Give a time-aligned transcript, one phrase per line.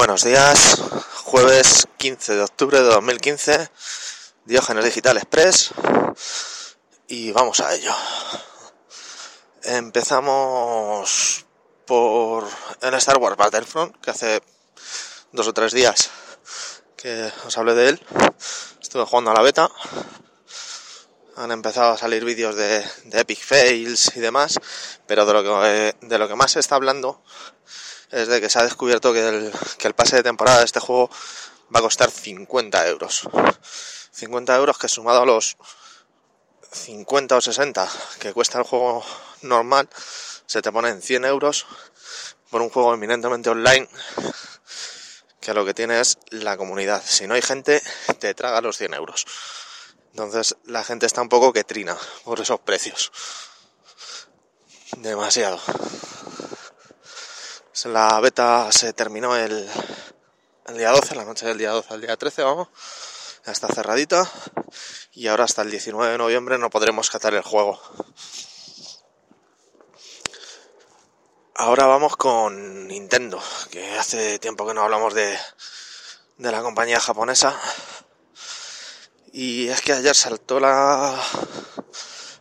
[0.00, 0.80] Buenos días,
[1.24, 3.68] jueves 15 de octubre de 2015,
[4.46, 5.72] Diógenes Digital Express
[7.06, 7.92] y vamos a ello.
[9.62, 11.44] Empezamos
[11.86, 12.48] por
[12.80, 14.40] el Star Wars Battlefront, que hace
[15.32, 16.08] dos o tres días
[16.96, 18.06] que os hablé de él.
[18.80, 19.70] Estuve jugando a la beta.
[21.36, 22.82] Han empezado a salir vídeos de,
[23.12, 24.58] Epic Fails y demás,
[25.06, 27.22] pero de lo que, de lo que más se está hablando
[28.10, 30.80] es de que se ha descubierto que el, que el pase de temporada de este
[30.80, 31.10] juego
[31.74, 33.28] va a costar 50 euros.
[34.12, 35.56] 50 euros que sumado a los
[36.72, 39.04] 50 o 60 que cuesta el juego
[39.42, 39.88] normal,
[40.46, 41.66] se te pone en 100 euros
[42.50, 43.88] por un juego eminentemente online
[45.40, 47.02] que lo que tiene es la comunidad.
[47.04, 47.82] Si no hay gente,
[48.18, 49.26] te traga los 100 euros.
[50.10, 53.12] Entonces la gente está un poco que trina por esos precios.
[54.98, 55.60] Demasiado.
[57.84, 59.68] La beta se terminó el,
[60.66, 62.68] el día 12, la noche del día 12 al día 13, vamos.
[63.46, 64.30] Ya está cerradita.
[65.12, 67.80] Y ahora hasta el 19 de noviembre no podremos catar el juego.
[71.54, 75.38] Ahora vamos con Nintendo, que hace tiempo que no hablamos de,
[76.38, 77.58] de la compañía japonesa.
[79.32, 81.18] Y es que ayer saltó la,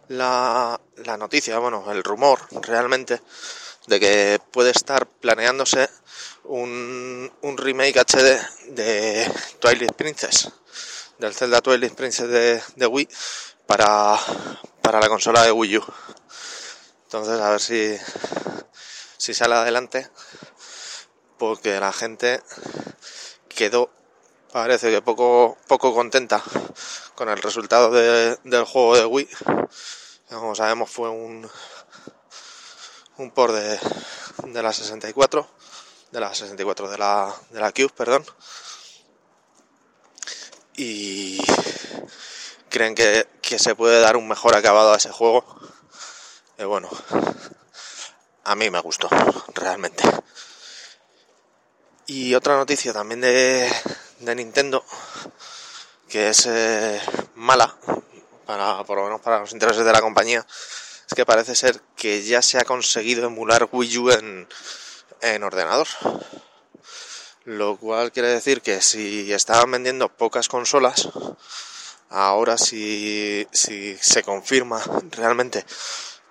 [0.10, 3.22] la, la noticia, bueno, el rumor realmente,
[3.90, 5.90] de que puede estar planeándose
[6.44, 10.50] un, un remake HD de Twilight Princess,
[11.18, 13.10] del Zelda Twilight Princess de, de Wii,
[13.66, 14.18] para,
[14.82, 15.84] para la consola de Wii U.
[17.06, 17.98] Entonces, a ver si,
[19.18, 20.08] si sale adelante,
[21.40, 22.44] porque la gente
[23.48, 23.90] quedó,
[24.52, 26.44] parece que poco, poco contenta
[27.16, 29.30] con el resultado del juego de Wii.
[30.30, 31.50] Como sabemos, fue un,
[33.20, 33.80] un por de,
[34.46, 35.48] de la 64,
[36.12, 38.26] de la 64, de la, de la Cube, perdón.
[40.78, 41.42] Y
[42.70, 45.44] creen que, que se puede dar un mejor acabado a ese juego.
[46.58, 46.90] Y bueno,
[48.46, 49.10] a mí me gustó,
[49.54, 50.04] realmente.
[52.08, 53.70] Y otra noticia también de,
[54.20, 54.84] de Nintendo,
[56.08, 57.02] que es eh,
[57.36, 57.76] mala,
[58.46, 60.46] para, por lo menos para los intereses de la compañía,
[61.10, 64.48] es que parece ser que ya se ha conseguido emular Wii U en,
[65.22, 65.88] en ordenador.
[67.46, 71.10] Lo cual quiere decir que si estaban vendiendo pocas consolas,
[72.12, 75.66] ahora si, si se confirma realmente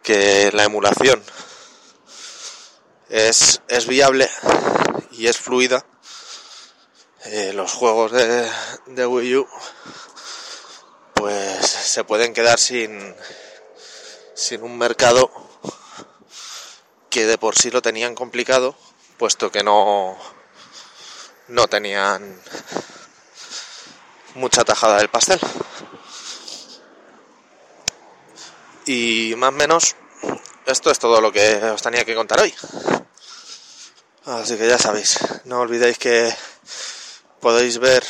[0.05, 1.21] que la emulación
[3.09, 4.31] es, es viable
[5.11, 5.85] y es fluida,
[7.25, 8.49] eh, los juegos de,
[8.87, 9.49] de Wii U
[11.15, 13.17] pues se pueden quedar sin,
[14.39, 15.33] sin un mercado
[17.11, 18.77] que de por sí lo tenían complicado,
[19.19, 20.17] puesto que no,
[21.49, 22.41] no tenían
[24.37, 25.41] mucha tajada del pastel.
[28.87, 29.97] Y más o menos,
[30.67, 32.55] esto es todo lo que os tenía que contar hoy.
[34.25, 36.33] Así que ya sabéis, no olvidéis que
[37.41, 38.05] podéis ver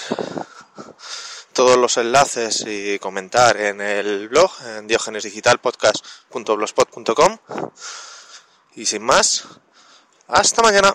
[1.58, 7.38] todos los enlaces y comentar en el blog, en diogenesdigitalpodcast.blogspot.com.
[8.76, 9.42] Y sin más,
[10.28, 10.94] hasta mañana.